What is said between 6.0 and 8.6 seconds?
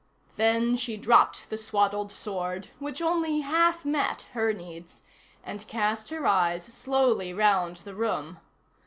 her eyes slowly round the room.